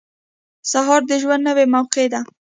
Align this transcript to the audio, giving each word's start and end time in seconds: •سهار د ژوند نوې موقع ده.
•سهار 0.71 1.01
د 1.09 1.11
ژوند 1.21 1.43
نوې 1.49 1.65
موقع 1.75 2.05
ده. 2.13 2.21